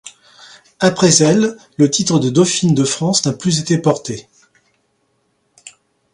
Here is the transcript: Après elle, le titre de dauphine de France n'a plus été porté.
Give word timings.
Après 0.79 1.21
elle, 1.21 1.55
le 1.77 1.91
titre 1.91 2.17
de 2.17 2.31
dauphine 2.31 2.73
de 2.73 2.83
France 2.85 3.23
n'a 3.23 3.33
plus 3.33 3.59
été 3.59 3.77
porté. 3.77 4.27